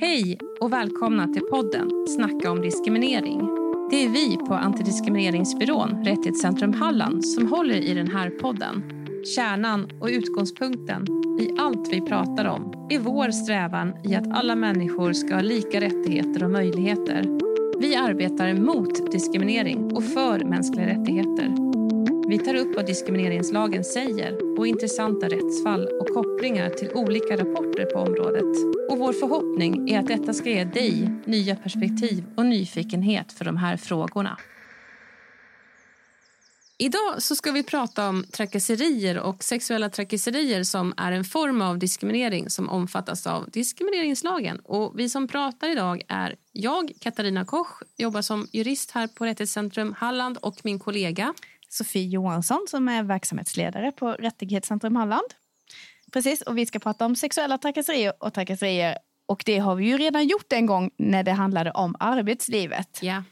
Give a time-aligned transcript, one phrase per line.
[0.00, 3.40] Hej och välkomna till podden Snacka om diskriminering.
[3.90, 8.82] Det är vi på Antidiskrimineringsbyrån Rättighetscentrum Halland som håller i den här podden.
[9.36, 11.06] Kärnan och utgångspunkten
[11.40, 15.80] i allt vi pratar om är vår strävan i att alla människor ska ha lika
[15.80, 17.24] rättigheter och möjligheter.
[17.80, 21.67] Vi arbetar mot diskriminering och för mänskliga rättigheter.
[22.28, 27.98] Vi tar upp vad diskrimineringslagen säger och intressanta rättsfall och kopplingar till olika rapporter på
[27.98, 28.76] området.
[28.90, 33.56] Och vår förhoppning är att detta ska ge dig nya perspektiv och nyfikenhet för de
[33.56, 34.38] här frågorna.
[36.78, 41.78] Idag så ska vi prata om trakasserier och sexuella trakasserier som är en form av
[41.78, 44.58] diskriminering som omfattas av diskrimineringslagen.
[44.58, 49.94] Och vi som pratar idag är jag, Katarina Koch, jobbar som jurist här på Rättighetscentrum
[49.98, 51.34] Halland och min kollega
[51.68, 55.28] Sofie Johansson som är verksamhetsledare på Rättighetscentrum Halland.
[56.12, 58.98] Precis, och vi ska prata om sexuella trakasserier och trakasserier.
[59.26, 62.98] Och det har vi ju redan gjort en gång när det handlade om arbetslivet.
[63.02, 63.22] Ja.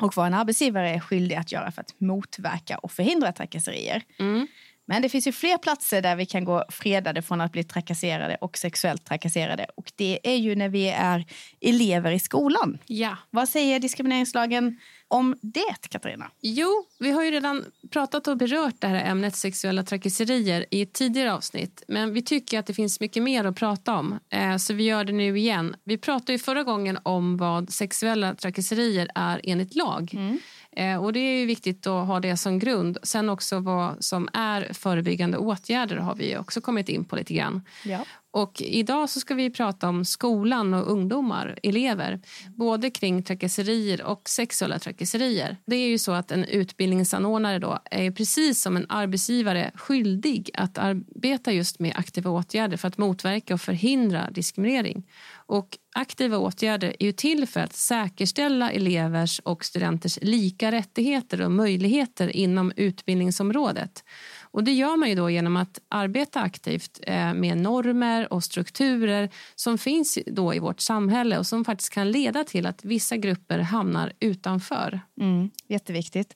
[0.00, 4.02] Och vad en arbetsgivare är skyldig att göra för att motverka och förhindra trakasserier.
[4.18, 4.46] Mm.
[4.84, 8.36] Men det finns ju fler platser där vi kan gå fredade från att bli trakasserade
[8.40, 9.66] och sexuellt trakasserade.
[9.76, 11.24] Och det är ju när vi är
[11.60, 12.78] elever i skolan.
[12.86, 13.16] Ja.
[13.30, 14.78] Vad säger diskrimineringslagen
[15.12, 16.30] om det, Katarina?
[16.40, 20.92] Jo, vi har ju redan pratat och berört det här ämnet sexuella trakasserier i ett
[20.92, 21.82] tidigare avsnitt.
[21.88, 25.04] Men vi tycker att det finns mycket mer att prata om, eh, så vi gör
[25.04, 25.76] det nu igen.
[25.84, 30.10] Vi pratade ju förra gången om vad sexuella trakasserier är enligt lag.
[30.14, 30.38] Mm.
[30.76, 32.98] Eh, och Det är viktigt att ha det som grund.
[33.02, 37.62] Sen också vad som är förebyggande åtgärder har vi också kommit in på lite grann.
[37.84, 38.04] Ja.
[38.32, 42.20] Och idag så ska vi prata om skolan och ungdomar, elever.
[42.56, 45.56] Både kring trakasserier och sexuella trakasserier.
[45.66, 50.78] Det är ju så att en utbildningsanordnare då är precis som en arbetsgivare skyldig att
[50.78, 55.02] arbeta just med aktiva åtgärder för att motverka och förhindra diskriminering.
[55.46, 61.50] Och aktiva åtgärder är ju till för att säkerställa elevers och studenters lika rättigheter och
[61.50, 64.04] möjligheter inom utbildningsområdet.
[64.42, 69.30] Och Det gör man ju då genom att arbeta aktivt eh, med normer och strukturer
[69.54, 73.58] som finns då i vårt samhälle och som faktiskt kan leda till att vissa grupper
[73.58, 75.00] hamnar utanför.
[75.20, 76.34] Mm, jätteviktigt.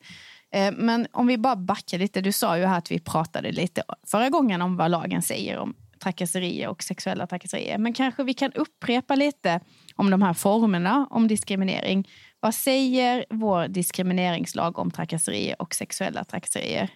[0.54, 2.20] Eh, men om vi bara backar lite.
[2.20, 5.74] Du sa ju här att vi pratade lite förra gången om vad lagen säger om
[6.00, 7.78] trakasserier och sexuella trakasserier.
[7.78, 9.60] Men kanske vi kan upprepa lite
[9.94, 12.08] om de här formerna om diskriminering.
[12.40, 16.90] Vad säger vår diskrimineringslag om trakasserier och sexuella trakasserier?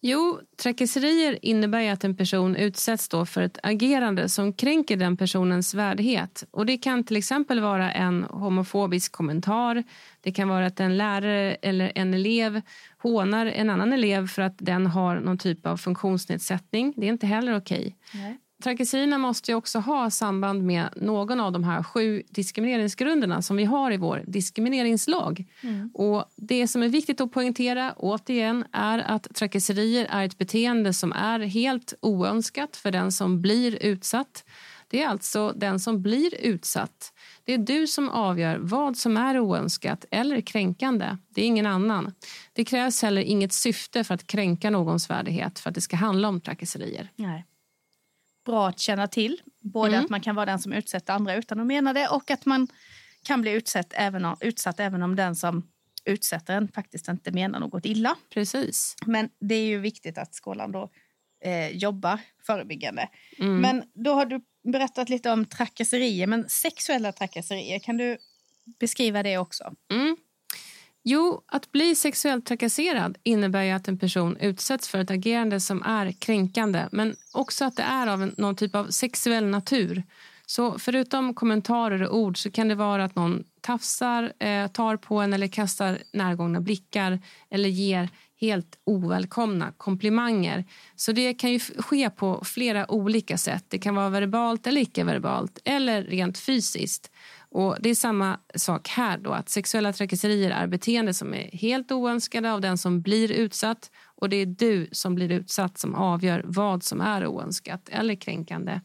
[0.00, 5.74] Jo, trakasserier innebär att en person utsätts då för ett agerande som kränker den personens
[5.74, 6.44] värdighet.
[6.50, 9.84] Och Det kan till exempel vara en homofobisk kommentar.
[10.20, 12.62] Det kan vara att en lärare eller en elev
[12.98, 16.94] hånar en annan elev för att den har någon typ av funktionsnedsättning.
[16.96, 17.96] Det är inte heller okej.
[18.14, 18.36] Okay.
[18.62, 23.90] Trakasserierna måste också ha samband med någon av de här sju diskrimineringsgrunderna som vi har
[23.90, 25.44] i vår diskrimineringslag.
[25.60, 25.90] Mm.
[25.94, 31.12] Och Det som är viktigt att poängtera återigen är att trakasserier är ett beteende som
[31.12, 34.44] är helt oönskat för den som blir utsatt.
[34.88, 37.12] Det är alltså den som blir utsatt.
[37.44, 41.16] Det är du som avgör vad som är oönskat eller kränkande.
[41.28, 42.12] Det är ingen annan.
[42.52, 46.28] Det krävs heller inget syfte för att kränka någons värdighet för att det ska handla
[46.28, 47.10] om trakasserier.
[47.16, 47.44] Nej
[48.46, 49.40] bra att känna till.
[49.60, 50.04] Både mm.
[50.04, 52.68] att man kan vara den som utsätter andra utan att mena det och att man
[53.22, 55.68] kan bli utsatt även om, utsatt även om den som
[56.04, 58.16] utsätter en faktiskt inte menar något illa.
[58.30, 58.94] Precis.
[59.06, 60.90] Men det är ju viktigt att skolan då
[61.44, 63.08] eh, jobbar förebyggande.
[63.38, 63.60] Mm.
[63.60, 64.40] Men då har du
[64.72, 68.18] berättat lite om trakasserier, men sexuella trakasserier, kan du
[68.80, 69.74] beskriva det också?
[69.92, 70.16] Mm.
[71.08, 75.82] Jo, att bli sexuellt trakasserad innebär ju att en person utsätts för ett agerande som
[75.82, 80.02] är kränkande men också att det är av en, någon typ av sexuell natur.
[80.46, 85.20] Så förutom kommentarer och ord så kan det vara att någon tafsar, eh, tar på
[85.20, 88.08] en eller kastar närgångna blickar eller ger
[88.40, 90.64] helt ovälkomna komplimanger.
[90.96, 93.64] Så det kan ju ske på flera olika sätt.
[93.68, 97.10] Det kan vara verbalt eller icke-verbalt eller rent fysiskt.
[97.56, 99.18] Och Det är samma sak här.
[99.18, 103.90] då att Sexuella trakasserier är beteende som är helt oönskade av den som blir utsatt
[104.04, 108.80] och det är du som blir utsatt som avgör vad som är oönskat eller kränkande.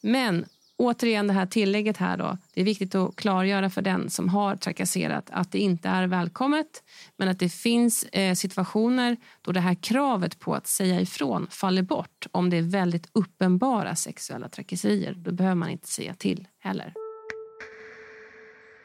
[0.00, 0.44] Men
[0.76, 2.38] återigen det här tillägget här då.
[2.54, 6.82] Det är viktigt att klargöra för den som har trakasserat att det inte är välkommet
[7.16, 11.82] men att det finns eh, situationer då det här kravet på att säga ifrån faller
[11.82, 15.14] bort om det är väldigt uppenbara sexuella trakasserier.
[15.14, 16.94] Då behöver man inte säga till heller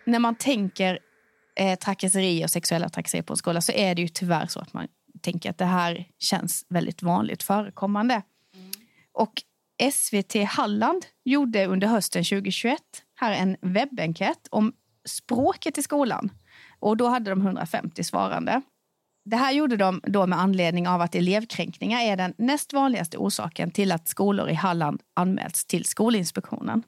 [0.05, 0.99] när man tänker
[1.55, 4.73] eh, trakasserier och sexuella trakasserier på en skola så är det ju tyvärr så att
[4.73, 4.87] man
[5.21, 8.13] tänker att det här känns väldigt vanligt förekommande.
[8.13, 8.71] Mm.
[9.13, 9.33] Och
[9.91, 12.79] SVT Halland gjorde under hösten 2021
[13.15, 14.73] här en webbenkät om
[15.05, 16.29] språket i skolan.
[16.79, 18.61] Och då hade de 150 svarande.
[19.25, 23.71] Det här gjorde de då med anledning av att elevkränkningar är den näst vanligaste orsaken
[23.71, 26.83] till att skolor i Halland anmälts till Skolinspektionen.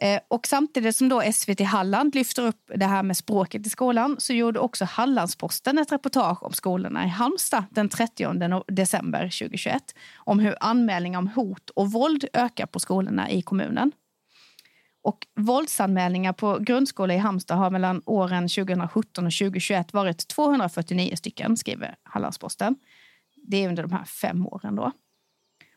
[0.00, 4.16] Eh, och samtidigt som då SVT Halland lyfter upp det här med språket i skolan
[4.18, 9.82] så gjorde också Hallandsposten ett reportage om skolorna i Halmstad den 30 december 2021
[10.16, 13.92] om hur anmälningar om hot och våld ökar på skolorna i kommunen.
[15.02, 21.56] Och våldsanmälningar på grundskola i Halmstad har mellan åren 2017 och 2021 varit 249 stycken,
[21.56, 22.76] skriver Hallandsposten.
[23.36, 24.76] Det är under de här fem åren.
[24.76, 24.92] då.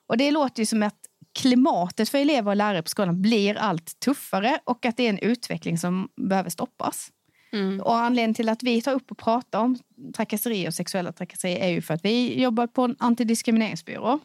[0.07, 0.99] Och Det låter ju som att
[1.33, 5.19] klimatet för elever och lärare på skolan blir allt tuffare och att det är en
[5.19, 7.11] utveckling som behöver stoppas.
[7.53, 7.81] Mm.
[7.81, 9.79] Och anledningen till att vi tar upp och pratar om
[10.15, 14.19] trakasserier och sexuella trakasserier är ju för att vi jobbar på en antidiskrimineringsbyrå.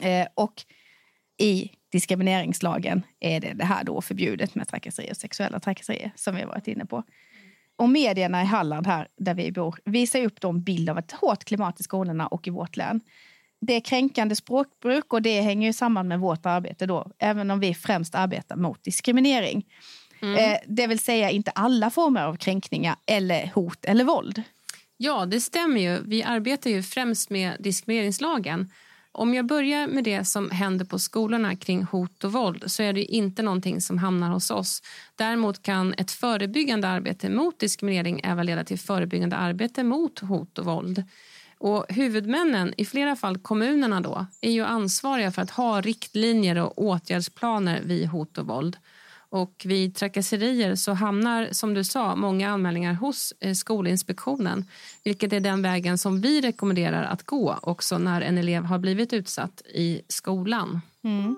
[0.00, 0.64] Eh, och
[1.38, 6.44] i diskrimineringslagen är det, det här då förbjudet med trakasserier och sexuella trakasserier som vi
[6.44, 7.04] varit inne på.
[7.76, 11.44] Och medierna i Halland här där vi bor visar upp en bild av ett hårt
[11.44, 13.00] klimat i skolorna och i vårt län.
[13.66, 17.60] Det är kränkande språkbruk och det hänger ju samman med vårt arbete då, även om
[17.60, 19.66] vi främst arbetar mot diskriminering.
[20.22, 20.36] Mm.
[20.36, 24.42] Eh, det vill säga inte alla former av kränkningar eller hot eller våld.
[24.96, 26.02] Ja, det stämmer ju.
[26.04, 28.70] Vi arbetar ju främst med diskrimineringslagen
[29.12, 32.92] om jag börjar med det som händer på skolorna kring hot och våld så är
[32.92, 34.82] det inte någonting som hamnar hos oss.
[35.16, 40.64] Däremot kan ett förebyggande arbete mot diskriminering även leda till förebyggande arbete mot hot och
[40.64, 41.04] våld.
[41.62, 46.82] Och huvudmännen, i flera fall kommunerna, då, är ju ansvariga för att ha riktlinjer och
[46.82, 48.76] åtgärdsplaner vid hot och våld.
[49.28, 54.64] Och vid trakasserier så hamnar som du sa många anmälningar hos eh, Skolinspektionen
[55.04, 59.12] vilket är den vägen som vi rekommenderar att gå också när en elev har blivit
[59.12, 60.80] utsatt i skolan.
[61.04, 61.36] Mm.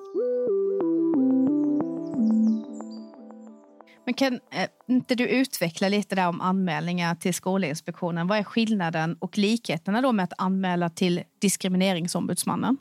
[4.05, 8.27] Men kan eh, inte du utveckla lite där om anmälningar till Skolinspektionen?
[8.27, 12.77] Vad är skillnaden och likheterna då med att anmäla till Diskrimineringsombudsmannen?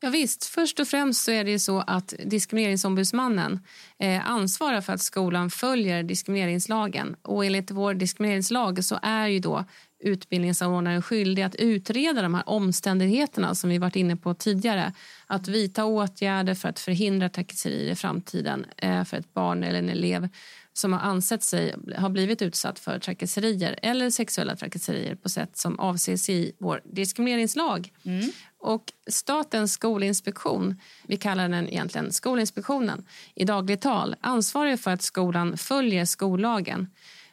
[0.00, 0.44] Ja, visst.
[0.44, 3.60] Först och främst så är det så att Diskrimineringsombudsmannen
[3.98, 7.16] eh, ansvarar för att skolan följer diskrimineringslagen.
[7.22, 9.64] Och enligt vår diskrimineringslag så är ju då
[10.06, 14.92] utbildningsanordnaren skyldig att utreda de här omständigheterna som vi varit inne på tidigare.
[15.26, 19.90] Att vidta åtgärder för att förhindra trakasserier i framtiden eh, för ett barn eller en
[19.90, 20.28] elev
[20.72, 25.78] som har ansett sig ha blivit utsatt för trakasserier eller sexuella trakasserier på sätt som
[25.78, 27.92] avses i vår diskrimineringslag.
[28.02, 28.30] Mm.
[28.58, 33.04] Och Statens skolinspektion, vi kallar den egentligen Skolinspektionen
[33.34, 36.86] i dagligt tal, ansvarar för att skolan följer skollagen.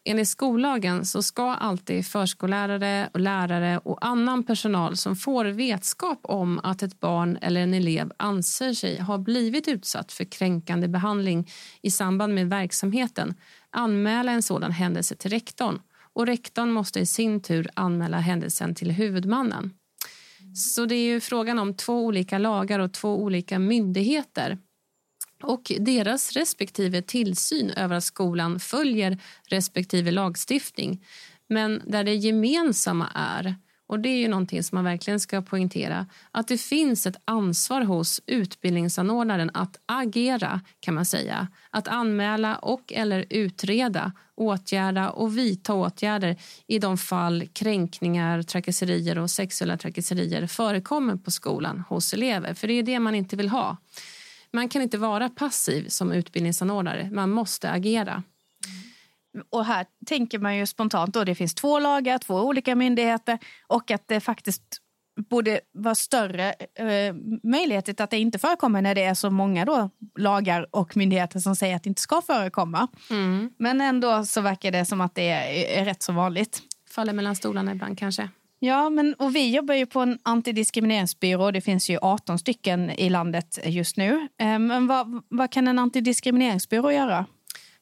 [0.06, 6.60] Enligt skollagen så ska alltid förskollärare, och lärare och annan personal som får vetskap om
[6.64, 11.52] att ett barn eller en elev anser sig ha blivit utsatt för kränkande behandling
[11.82, 13.34] i samband med verksamheten
[13.70, 15.80] anmäla en sådan händelse till rektorn
[16.14, 19.74] och rektorn måste i sin tur anmäla händelsen till huvudmannen.
[20.56, 24.58] Så det är ju frågan om två olika lagar och två olika myndigheter
[25.44, 29.18] och deras respektive tillsyn över att skolan följer
[29.48, 31.06] respektive lagstiftning.
[31.50, 33.56] Men där det gemensamma är
[33.88, 37.82] och det är ju någonting som man verkligen ska poängtera att det finns ett ansvar
[37.82, 41.48] hos utbildningsanordnaren att agera, kan man säga.
[41.70, 46.38] Att anmäla och eller utreda, åtgärda och vidta åtgärder
[46.68, 52.54] i de fall kränkningar, trakasserier och sexuella trakasserier förekommer på skolan hos elever.
[52.54, 53.78] För det är det man inte vill ha.
[54.54, 57.10] Man kan inte vara passiv som utbildningsanordnare.
[57.12, 58.24] Man måste agera.
[59.50, 63.92] Och här tänker man ju spontant att det finns två lagar, två olika myndigheter och
[63.92, 64.80] att det faktiskt
[65.30, 69.90] borde vara större eh, möjlighet att det inte förekommer när det är så många då,
[70.18, 72.88] lagar och myndigheter som säger att det inte ska förekomma.
[73.10, 73.52] Mm.
[73.60, 76.62] Men ändå så verkar det som att det är, är rätt så vanligt.
[76.90, 78.30] Faller mellan stolarna ibland kanske.
[78.66, 81.52] Ja, men, och vi jobbar ju på en antidiskrimineringsbyrå.
[81.52, 84.28] Det finns ju 18 stycken i landet just nu.
[84.40, 87.26] Eh, men vad, vad kan en antidiskrimineringsbyrå göra?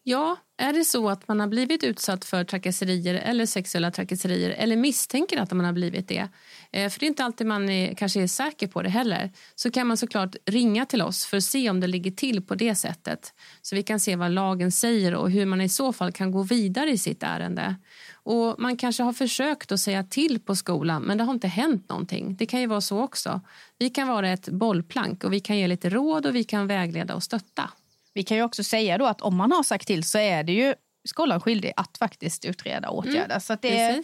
[0.04, 4.76] Ja, är det så att man har blivit utsatt för trakasserier eller sexuella trakasserier eller
[4.76, 6.28] misstänker att man har blivit det,
[6.72, 9.72] eh, för det är inte alltid man är, kanske är säker på det heller, så
[9.72, 12.76] kan man såklart ringa till oss för att se om det ligger till på det
[12.76, 13.34] sättet.
[13.62, 16.44] Så vi kan se vad lagen säger och hur man i så fall kan gå
[16.44, 17.76] vidare i sitt ärende.
[18.24, 21.90] Och Man kanske har försökt att säga till på skolan men det har inte hänt
[21.90, 22.36] någonting.
[22.36, 23.42] Det kan ju vara så också.
[23.80, 27.16] Vi kan vara ett bollplank och vi kan ge lite råd och vi kan vägleda
[27.16, 27.70] och stötta.
[28.14, 30.54] Vi kan ju också säga då att om man har sagt till så är det
[30.54, 30.76] ju
[31.06, 33.26] skolan skyldig att faktiskt utreda och åtgärda.
[33.26, 33.98] Mm, så det är,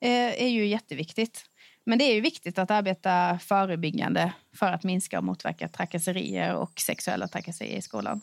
[0.00, 1.44] eh, är ju jätteviktigt.
[1.86, 6.80] Men det är ju viktigt att arbeta förebyggande för att minska och motverka trakasserier och
[6.80, 8.20] sexuella trakasserier i skolan.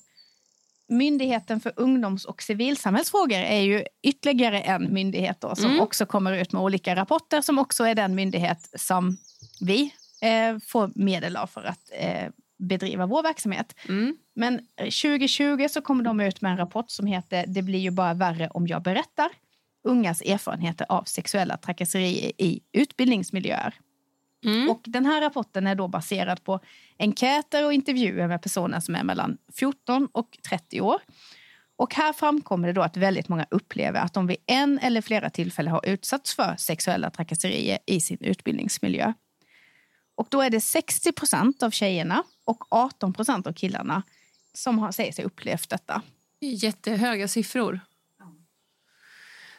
[0.87, 5.79] Myndigheten för ungdoms och civilsamhällsfrågor är ju ytterligare en myndighet då, som Mm.
[5.79, 9.17] också kommer ut med olika rapporter som också är den myndighet som
[9.61, 13.75] vi eh, får medel av för att eh, bedriva vår verksamhet.
[13.89, 14.17] Mm.
[14.35, 18.13] Men 2020 så kommer de ut med en rapport som heter Det blir ju bara
[18.13, 19.29] värre om jag berättar.
[19.83, 23.73] Ungas erfarenheter av sexuella trakasserier i utbildningsmiljöer.
[24.45, 24.69] Mm.
[24.69, 26.59] Och den här rapporten är då baserad på
[26.97, 31.01] enkäter och intervjuer med personer som är mellan 14 och 30 år.
[31.75, 35.29] Och här framkommer det då att väldigt många upplever att de vid en eller flera
[35.29, 39.13] tillfällen har utsatts för sexuella trakasserier i sin utbildningsmiljö.
[40.15, 44.03] Och då är det 60 procent av tjejerna och 18 procent av killarna
[44.53, 46.01] som har, säger sig upplevt detta.
[46.39, 47.79] Det är Jättehöga siffror.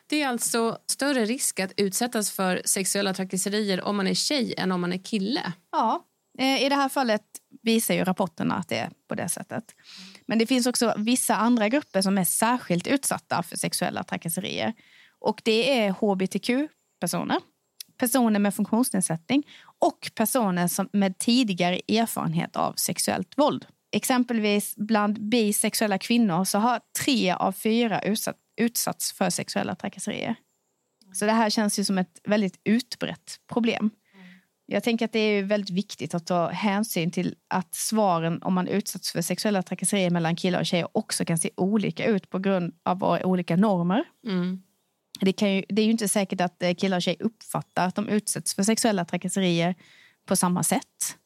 [0.07, 4.73] Det är alltså större risk att utsättas för sexuella trakasserier om man är tjej än
[4.73, 5.53] om man är kille.
[5.73, 6.05] Ja,
[6.39, 7.23] eh, i det här fallet
[7.63, 9.65] visar ju rapporterna att det är på det sättet.
[10.27, 14.73] Men det finns också vissa andra grupper som är särskilt utsatta för sexuella trakasserier.
[15.19, 17.41] Och det är hbtq-personer,
[18.05, 19.47] personer med funktionsnedsättning
[19.79, 23.67] och personer som med tidigare erfarenhet av sexuellt våld.
[23.93, 30.35] Exempelvis bland bisexuella kvinnor så har tre av fyra utsatt, utsatts för sexuella trakasserier.
[31.13, 33.91] Så det här känns ju som ett väldigt utbrett problem.
[34.67, 38.69] Jag tänker att det är väldigt viktigt att ta hänsyn till att svaren om man
[38.69, 42.75] utsatts för sexuella trakasserier mellan killar och tjejer också kan se olika ut på grund
[42.83, 44.05] av våra olika normer.
[44.27, 44.63] Mm.
[45.25, 48.09] Det, ju, det är ju inte säkert att eh, killar och tjejer uppfattar att de
[48.09, 49.75] utsätts för sexuella trakasserier
[50.27, 51.17] på samma sätt.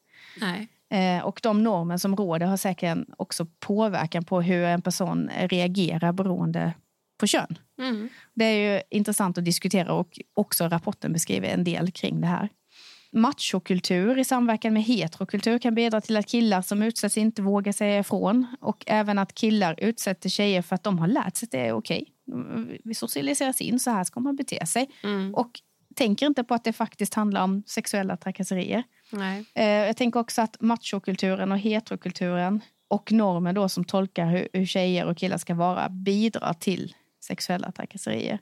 [0.41, 0.67] Nej.
[0.91, 6.11] Eh, och de normer som råder har säkert också påverkan på hur en person reagerar
[6.11, 6.73] beroende
[7.19, 7.57] på kön.
[7.81, 8.09] Mm.
[8.33, 12.49] Det är ju intressant att diskutera och också rapporten beskriver en del kring det här.
[13.11, 17.99] Machokultur i samverkan med heterokultur kan bidra till att killar som utsätts inte vågar säga
[17.99, 21.67] ifrån och även att killar utsätter tjejer för att de har lärt sig att det
[21.67, 22.05] är okej.
[22.83, 24.89] Vi socialiseras in, så här ska man bete sig.
[25.03, 25.35] Mm.
[25.35, 25.51] Och
[25.95, 28.83] tänker inte på att det faktiskt handlar om sexuella trakasserier.
[29.11, 29.45] Nej.
[29.55, 34.65] Eh, Jag tänker också att machokulturen och heterokulturen och normer då som tolkar hur, hur
[34.65, 38.39] tjejer och killar ska vara bidrar till sexuella trakasserier.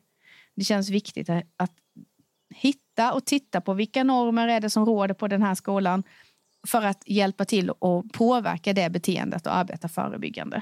[0.56, 1.74] Det känns viktigt att, att
[2.56, 6.03] hitta och titta på vilka normer är det som råder på den här skolan
[6.67, 10.62] för att hjälpa till och påverka det beteendet och arbeta förebyggande.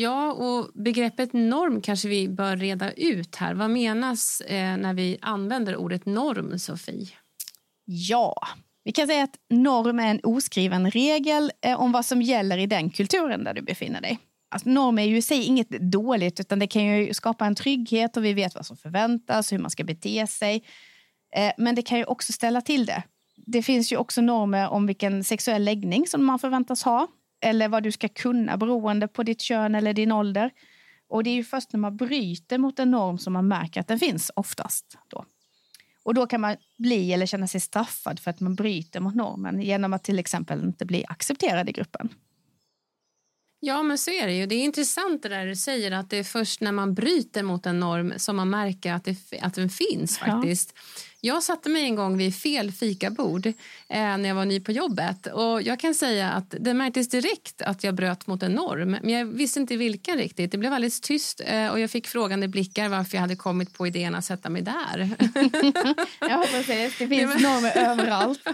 [0.00, 3.54] Ja, och begreppet norm kanske vi bör reda ut här.
[3.54, 7.08] Vad menas eh, när vi använder ordet norm, Sofie?
[7.84, 8.34] Ja,
[8.84, 12.66] vi kan säga att norm är en oskriven regel eh, om vad som gäller i
[12.66, 14.18] den kulturen där du befinner dig.
[14.50, 18.16] Alltså, norm är ju i sig inget dåligt utan det kan ju skapa en trygghet
[18.16, 20.64] och vi vet vad som förväntas, hur man ska bete sig.
[21.36, 23.02] Eh, men det kan ju också ställa till det.
[23.36, 27.08] Det finns ju också normer om vilken sexuell läggning som man förväntas ha
[27.40, 30.50] eller vad du ska kunna beroende på ditt kön eller din ålder.
[31.08, 33.88] Och det är ju först när man bryter mot en norm som man märker att
[33.88, 34.98] den finns oftast.
[35.08, 35.24] Då.
[36.02, 39.62] Och då kan man bli eller känna sig straffad för att man bryter mot normen
[39.62, 42.08] genom att till exempel inte bli accepterad i gruppen.
[43.60, 44.46] Ja, men så är det ju.
[44.46, 47.66] Det är intressant det där du säger att det är först när man bryter mot
[47.66, 50.42] en norm som man märker att, det, att den finns Ja.
[51.20, 53.52] Jag satte mig en gång vid fel fikabord eh,
[53.88, 57.84] när jag var ny på jobbet och jag kan säga att det märktes direkt att
[57.84, 60.52] jag bröt mot en norm men jag visste inte vilken riktigt.
[60.52, 63.86] Det blev alldeles tyst eh, och jag fick frågande blickar varför jag hade kommit på
[63.86, 65.10] idén att sätta mig där.
[66.20, 66.98] Ja, precis.
[66.98, 68.40] Det finns normer överallt.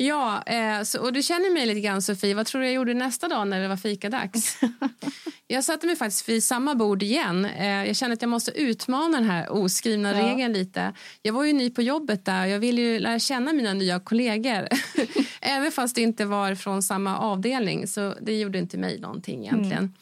[0.00, 2.34] Ja, eh, så, och du känner mig lite grann Sofie.
[2.34, 4.60] Vad tror du jag gjorde nästa dag när det var fikadags?
[5.46, 7.44] jag satte mig faktiskt vid samma bord igen.
[7.44, 10.26] Eh, jag kände att jag måste utmana den här oskrivna Ja.
[10.26, 10.92] regeln lite.
[11.22, 14.00] Jag var ju ny på jobbet där och jag ville ju lära känna mina nya
[14.00, 14.68] kollegor.
[15.40, 19.94] Även fast det inte var från samma avdelning så det gjorde inte mig någonting egentligen.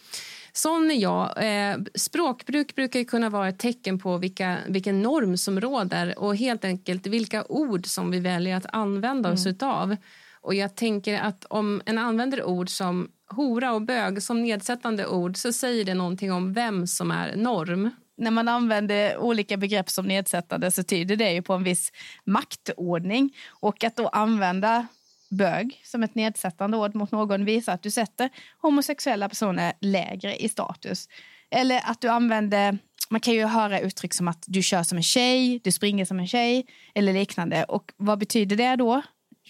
[0.52, 1.44] Sån är jag.
[1.44, 6.64] Eh, språkbruk brukar kunna vara ett tecken på vilka, vilken norm som råder och helt
[6.64, 9.96] enkelt vilka ord som vi väljer att använda oss utav.
[10.40, 15.36] Och jag tänker att om en använder ord som hora och bög som nedsättande ord
[15.36, 17.90] så säger det någonting om vem som är norm.
[18.16, 21.92] När man använder olika begrepp som nedsättande så tyder det ju på en viss
[22.24, 23.36] maktordning.
[23.48, 24.86] Och att då använda
[25.30, 30.48] bög som ett nedsättande ord mot någon visar att du sätter homosexuella personer lägre i
[30.48, 31.08] status.
[31.50, 32.78] Eller att du använder,
[33.10, 36.18] man kan ju höra uttryck som att du kör som en tjej, du springer som
[36.18, 37.64] en tjej eller liknande.
[37.64, 39.02] Och vad betyder det då?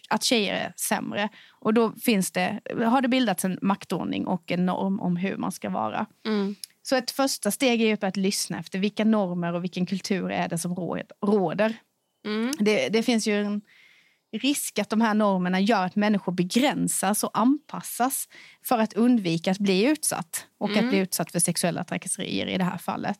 [0.09, 1.29] Att tjejer är sämre.
[1.49, 5.53] Och då finns det, har det bildats en maktordning och en norm om hur man
[5.53, 6.07] ska vara.
[6.27, 6.55] Mm.
[6.88, 10.59] Så ett första steg är att lyssna efter vilka normer och vilken kultur är det
[10.59, 11.76] som rå- råder.
[12.26, 12.52] Mm.
[12.59, 13.61] Det, det finns ju en,
[14.33, 18.28] risk att de här normerna gör att människor begränsas och anpassas
[18.64, 20.85] för att undvika att bli utsatt och mm.
[20.85, 23.19] att bli utsatt för sexuella trakasserier i det här fallet.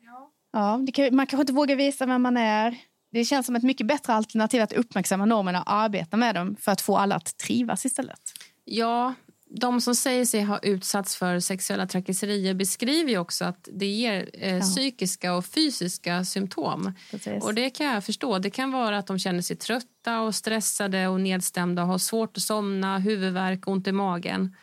[0.00, 0.32] Ja.
[0.52, 2.76] Ja, kan, man kanske inte vågar visa vem man är.
[3.12, 6.72] Det känns som ett mycket bättre alternativ att uppmärksamma normerna och arbeta med dem för
[6.72, 8.32] att få alla att trivas istället.
[8.64, 9.14] Ja,
[9.54, 14.30] de som säger sig ha utsatts för sexuella trakasserier beskriver ju också att det ger
[14.32, 14.60] eh, ja.
[14.60, 16.92] psykiska och fysiska symptom.
[17.10, 17.44] Precis.
[17.44, 18.38] Och Det kan jag förstå.
[18.38, 22.36] Det kan vara att de känner sig trötta och stressade och nedstämda och har svårt
[22.36, 24.56] att somna, huvudvärk, ont i magen.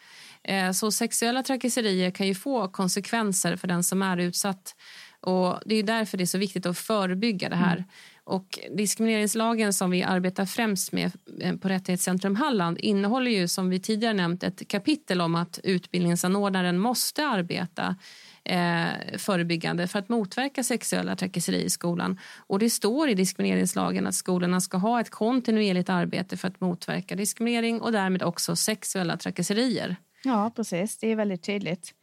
[0.43, 4.75] Eh, så sexuella trakasserier kan ju få konsekvenser för den som är utsatt.
[5.21, 7.75] Och Det är därför det är så viktigt att förebygga det här.
[7.75, 7.83] Mm.
[8.23, 11.11] Och diskrimineringslagen som vi arbetar främst med
[11.41, 16.79] eh, på Rättighetscentrum Halland innehåller ju som vi tidigare nämnt ett kapitel om att utbildningsanordnaren
[16.79, 17.95] måste arbeta
[18.43, 22.19] eh, förebyggande för att motverka sexuella trakasserier i skolan.
[22.47, 27.15] Och det står i diskrimineringslagen att skolorna ska ha ett kontinuerligt arbete för att motverka
[27.15, 29.95] diskriminering och därmed också sexuella trakasserier.
[30.23, 30.97] Ja, precis.
[30.97, 31.93] Det är väldigt tydligt.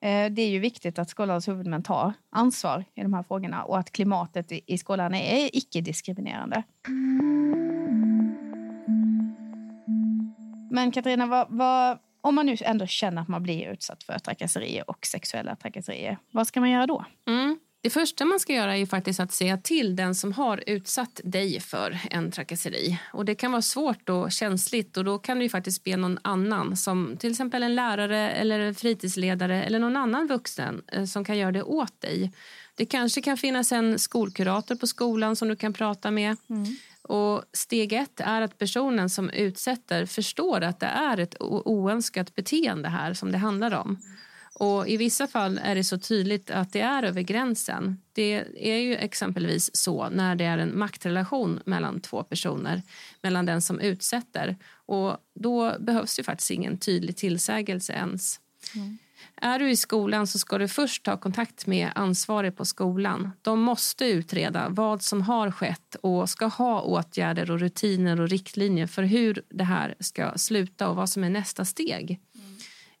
[0.00, 3.78] Eh, det är ju viktigt att skolans huvudmän tar ansvar i de här frågorna och
[3.78, 6.62] att klimatet i skolan är icke-diskriminerande.
[10.70, 14.90] Men Katarina, vad, vad, om man nu ändå känner att man blir utsatt för trakasserier
[14.90, 17.04] och sexuella trakasserier, vad ska man göra då?
[17.28, 17.58] Mm.
[17.88, 21.60] Det första man ska göra är faktiskt att säga till den som har utsatt dig
[21.60, 22.98] för en trakasseri.
[23.12, 26.76] Och Det kan vara svårt och känsligt och då kan du faktiskt be någon annan
[26.76, 31.38] som till exempel en lärare eller en fritidsledare eller någon annan vuxen eh, som kan
[31.38, 32.32] göra det åt dig.
[32.74, 36.36] Det kanske kan finnas en skolkurator på skolan som du kan prata med.
[36.50, 36.76] Mm.
[37.02, 42.88] Och Steg ett är att personen som utsätter förstår att det är ett oönskat beteende
[42.88, 43.98] här som det handlar om.
[44.58, 48.00] Och I vissa fall är det så tydligt att det är över gränsen.
[48.12, 52.82] Det är ju exempelvis så när det är en maktrelation mellan två personer,
[53.22, 54.56] mellan den som utsätter.
[54.86, 58.40] Och Då behövs ju faktiskt ingen tydlig tillsägelse ens.
[58.74, 58.98] Mm.
[59.40, 63.30] Är du i skolan så ska du först ta kontakt med ansvarig på skolan.
[63.42, 68.86] De måste utreda vad som har skett och ska ha åtgärder och rutiner och riktlinjer
[68.86, 72.20] för hur det här ska sluta och vad som är nästa steg.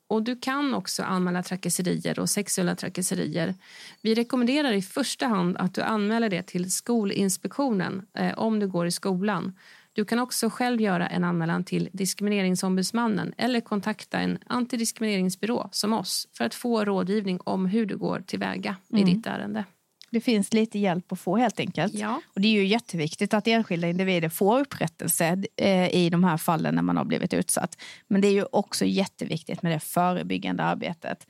[0.08, 3.54] Och Du kan också anmäla trakasserier och sexuella trakasserier.
[4.02, 8.86] Vi rekommenderar i första hand att du anmäler det till Skolinspektionen eh, om du går
[8.86, 9.52] i skolan.
[9.92, 16.28] Du kan också själv göra en anmälan till Diskrimineringsombudsmannen eller kontakta en antidiskrimineringsbyrå som oss
[16.32, 19.02] för att få rådgivning om hur du går tillväga mm.
[19.02, 19.64] i ditt ärende.
[20.10, 21.94] Det finns lite hjälp att få helt enkelt.
[21.94, 22.20] Ja.
[22.34, 26.74] Och det är ju jätteviktigt att enskilda individer får upprättelse eh, i de här fallen
[26.74, 27.78] när man har blivit utsatt.
[28.08, 31.26] Men det är ju också jätteviktigt med det förebyggande arbetet.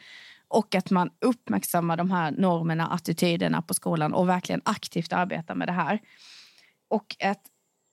[0.49, 5.69] Och att man uppmärksammar de här normerna, attityderna på skolan och verkligen aktivt arbetar med
[5.69, 6.01] det här.
[6.89, 7.43] Och att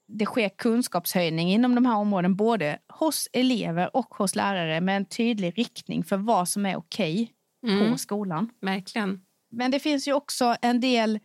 [0.08, 5.04] det sker kunskapshöjning inom de här områdena både hos elever och hos lärare med en
[5.04, 7.92] tydlig riktning för vad som är okej okay mm.
[7.92, 8.50] på skolan.
[8.60, 9.20] Verkligen.
[9.56, 11.20] Men det finns ju också en del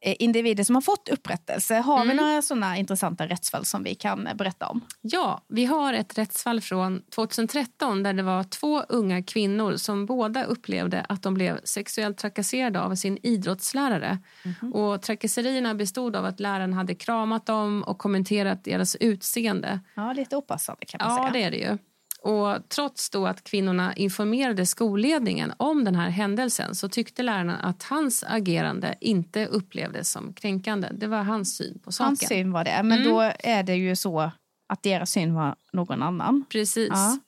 [0.00, 1.74] eh, individer som har fått upprättelse.
[1.74, 2.08] Har mm.
[2.08, 4.80] vi några såna intressanta rättsfall som vi kan eh, berätta om?
[5.00, 10.44] Ja, vi har ett rättsfall från 2013 där det var två unga kvinnor som båda
[10.44, 14.18] upplevde att de blev sexuellt trakasserade av sin idrottslärare.
[14.44, 14.72] Mm.
[14.72, 19.80] Och Trakasserierna bestod av att läraren hade kramat dem och kommenterat deras utseende.
[19.94, 21.26] Ja, lite opassande kan man ja, säga.
[21.26, 21.78] Ja, det är det ju.
[22.24, 27.82] Och trots då att kvinnorna informerade skolledningen om den här händelsen så tyckte lärarna att
[27.82, 30.88] hans agerande inte upplevdes som kränkande.
[30.92, 32.06] Det var hans syn på saken.
[32.06, 33.04] Hans syn var det, men mm.
[33.04, 34.30] då är det ju så
[34.68, 36.44] att deras syn var någon annan.
[36.48, 36.88] Precis.
[36.92, 37.18] Ja.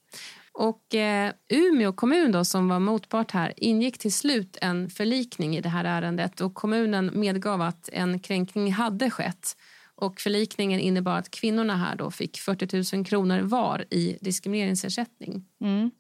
[0.53, 5.61] Och eh, Umeå kommun då, som var motpart här ingick till slut en förlikning i
[5.61, 9.57] det här ärendet och kommunen medgav att en kränkning hade skett
[9.97, 15.45] och förlikningen innebar att kvinnorna här då fick 40 000 kronor var i diskrimineringsersättning.
[15.61, 15.91] Mm.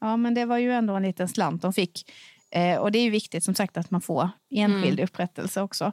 [0.00, 2.10] Ja, men det var ju ändå en liten slant de fick.
[2.50, 5.04] Eh, och det är viktigt som sagt att man får enskild mm.
[5.04, 5.92] upprättelse också.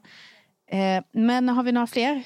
[0.71, 2.23] Eh, men har vi några fler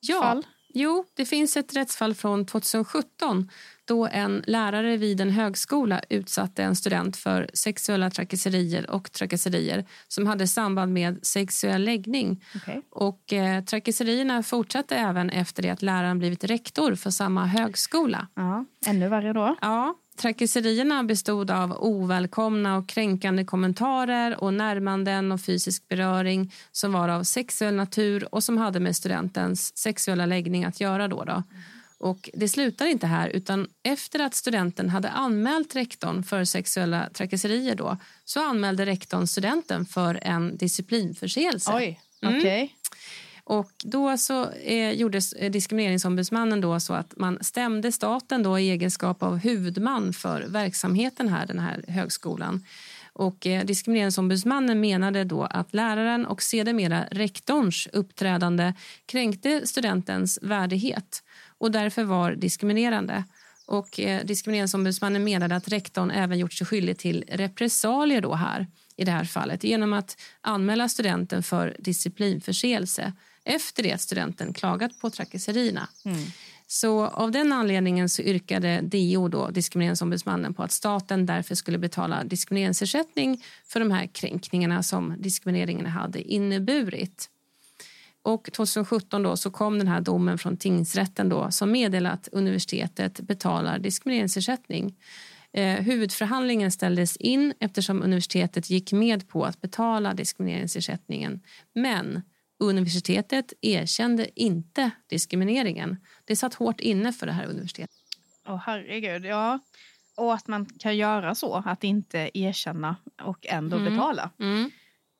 [0.00, 0.22] ja.
[0.22, 0.46] fall?
[0.74, 3.50] Jo, det finns ett rättsfall från 2017
[3.88, 10.26] då en lärare vid en högskola utsatte en student för sexuella trakasserier och trakasserier som
[10.26, 12.44] hade samband med sexuell läggning.
[12.56, 12.80] Okay.
[12.90, 18.28] Och, eh, trakasserierna fortsatte även efter det att läraren blivit rektor för samma högskola.
[18.34, 19.56] Ja, ännu värre då.
[19.60, 27.08] Ja, Trakasserierna bestod av ovälkomna och kränkande kommentarer och närmanden och fysisk beröring som var
[27.08, 31.08] av sexuell natur och som hade med studentens sexuella läggning att göra.
[31.08, 31.42] Då, då.
[32.00, 37.74] Och det slutar inte här, utan efter att studenten hade anmält rektorn för sexuella trakasserier
[37.74, 41.72] då, så anmälde rektorn studenten för en disciplinförseelse.
[41.74, 42.38] Oj, mm.
[42.38, 42.64] okej.
[42.64, 42.68] Okay.
[43.44, 49.22] Och då så eh, gjorde Diskrimineringsombudsmannen då så att man stämde staten då i egenskap
[49.22, 52.64] av huvudman för verksamheten här, den här högskolan.
[53.12, 58.74] Och eh, Diskrimineringsombudsmannen menade då att läraren och sedermera rektorns uppträdande
[59.06, 61.22] kränkte studentens värdighet
[61.58, 63.24] och därför var diskriminerande.
[63.66, 68.66] Och eh, Diskrimineringsombudsmannen menade att rektorn även gjort sig skyldig till repressalier då här
[68.96, 73.12] i det här fallet genom att anmäla studenten för disciplinförseelse
[73.44, 75.88] efter det att studenten klagat på trakasserierna.
[76.04, 76.18] Mm.
[76.66, 82.24] Så av den anledningen så yrkade DO, då, diskrimineringsombudsmannen, på att staten därför skulle betala
[82.24, 87.30] diskrimineringsersättning för de här kränkningarna som diskrimineringen hade inneburit.
[88.22, 93.20] Och 2017 då så kom den här domen från tingsrätten då, som meddelade att universitetet
[93.20, 94.96] betalar diskrimineringsersättning.
[95.52, 101.40] Eh, huvudförhandlingen ställdes in eftersom universitetet gick med på att betala diskrimineringsersättningen.
[101.74, 102.22] Men
[102.58, 105.96] universitetet erkände inte diskrimineringen.
[106.24, 107.96] Det satt hårt inne för det här universitetet.
[108.48, 109.58] Åh oh, herregud, ja.
[110.16, 113.92] Och att man kan göra så, att inte erkänna och ändå mm.
[113.92, 114.30] betala.
[114.40, 114.70] Mm.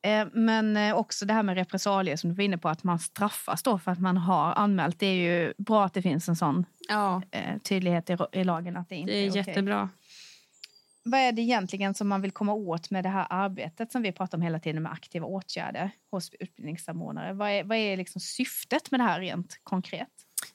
[0.09, 2.99] Eh, men eh, också det här med repressalier som du var inne på, att man
[2.99, 4.99] straffas då för att man har anmält.
[4.99, 7.23] Det är ju bra att det finns en sån ja.
[7.31, 9.89] Eh, tydlighet i, lagen att det inte det är, är jättebra.
[11.05, 14.13] Vad är det egentligen som man vill komma åt med det här arbetet som vi
[14.13, 17.33] pratar om hela tiden med aktiva åtgärder hos utbildningssamordnare?
[17.33, 20.09] Vad är, vad är liksom syftet med det här rent konkret?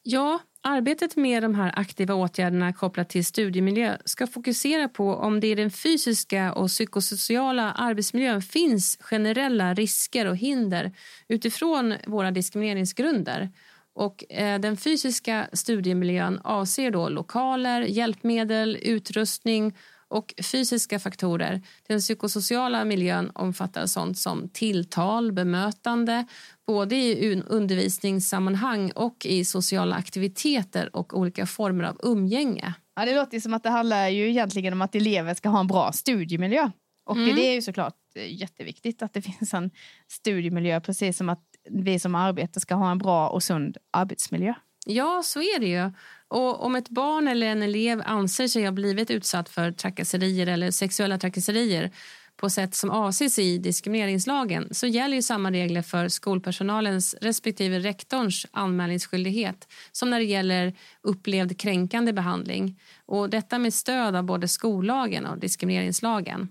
[0.04, 5.48] Ja, arbetet med de här aktiva åtgärderna kopplat till studiemiljö ska fokusera på om det
[5.48, 10.92] i den fysiska och psykosociala arbetsmiljön finns generella risker och hinder
[11.28, 13.50] utifrån våra diskrimineringsgrunder.
[13.96, 19.74] Och, eh, den fysiska studiemiljön avser då lokaler, hjälpmedel, utrustning
[20.14, 21.62] och fysiska faktorer.
[21.88, 26.26] Den psykosociala miljön omfattar sånt som tilltal, bemötande
[26.68, 32.74] både i undervisningssammanhang och i sociala aktiviteter och olika former av umgänge.
[32.96, 35.68] Ja, det låter som att det handlar ju egentligen om att elever ska ha en
[35.68, 36.72] bra studiemiljö.
[37.06, 37.36] Och mm.
[37.36, 39.72] det är ju såklart eh, jätteviktigt att det finns en
[40.08, 44.54] studiemiljö precis som att vi som arbetar ska ha en bra och sund arbetsmiljö.
[44.86, 45.92] Ja, så är det ju.
[46.34, 50.72] Och om ett barn eller en elev anser sig ha blivit utsatt för trakasserier eller
[50.72, 51.92] sexuella trakasserier
[52.36, 58.46] på sätt som avses i diskrimineringslagen så gäller ju samma regler för skolpersonalens respektive rektorns
[58.52, 62.80] anmälningsskyldighet som när det gäller upplevd kränkande behandling.
[63.06, 66.50] Och detta med stöd av både skollagen och diskrimineringslagen.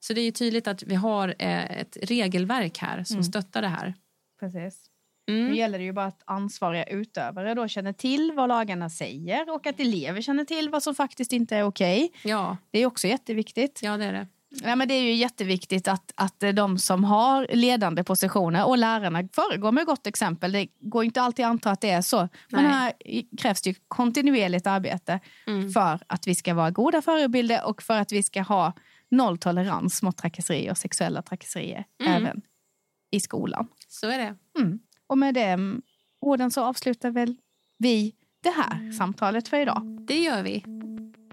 [0.00, 3.24] Så det är tydligt att vi har eh, ett regelverk här som mm.
[3.24, 3.94] stöttar det här.
[4.40, 4.91] Precis.
[5.28, 5.46] Mm.
[5.46, 9.66] Nu gäller det ju bara att ansvariga utövare då känner till vad lagarna säger och
[9.66, 12.04] att elever känner till vad som faktiskt inte är okej.
[12.04, 12.30] Okay.
[12.30, 12.56] Ja.
[12.70, 13.80] Det är också jätteviktigt.
[13.82, 14.26] Ja, det är det.
[14.62, 19.28] Ja, men det är ju jätteviktigt att, att de som har ledande positioner och lärarna
[19.32, 20.52] föregår med gott exempel.
[20.52, 22.28] Det går inte alltid att anta att det är så.
[22.48, 22.72] Men Nej.
[22.72, 22.92] här
[23.38, 25.72] krävs det kontinuerligt arbete mm.
[25.72, 28.72] för att vi ska vara goda förebilder och för att vi ska ha
[29.08, 32.12] nolltolerans mot trakasserier och sexuella trakasserier mm.
[32.12, 32.42] även
[33.10, 33.68] i skolan.
[33.88, 34.34] Så är det.
[34.58, 34.78] Mm.
[35.12, 35.82] Och med de
[36.20, 37.36] orden så avslutar väl
[37.78, 39.82] vi det här samtalet för idag.
[40.06, 40.64] Det gör vi.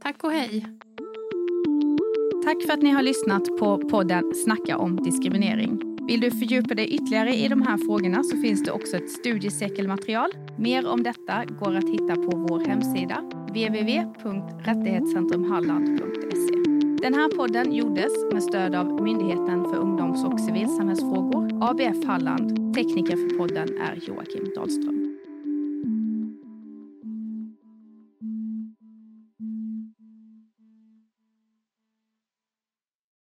[0.02, 0.66] Tack och hej.
[2.46, 5.98] Tack för att ni har lyssnat på podden Snacka om diskriminering.
[6.08, 10.32] Vill du fördjupa dig ytterligare i de här frågorna så finns det också ett studiecirkelmaterial.
[10.58, 16.19] Mer om detta går att hitta på vår hemsida www.rättighetscentrumhalland.se.
[17.02, 22.76] Den här podden gjordes med stöd av Myndigheten för ungdoms och civilsamhällsfrågor, ABF Halland.
[22.76, 24.99] Tekniker för podden är Joakim Dahlström.